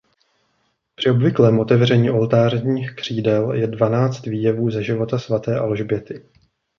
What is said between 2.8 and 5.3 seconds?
křídel je dvanáct výjevů ze života